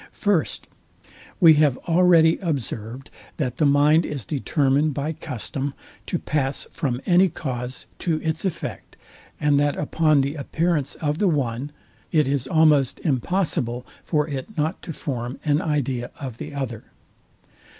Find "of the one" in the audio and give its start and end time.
10.95-11.71